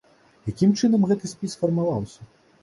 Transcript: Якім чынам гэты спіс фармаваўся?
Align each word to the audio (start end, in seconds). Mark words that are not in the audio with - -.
Якім 0.51 0.71
чынам 0.81 1.05
гэты 1.11 1.31
спіс 1.33 1.53
фармаваўся? 1.65 2.21